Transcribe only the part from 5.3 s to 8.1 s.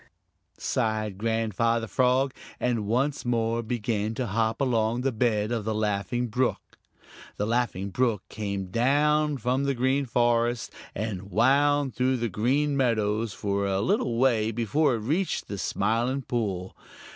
of the Laughing Brook. The Laughing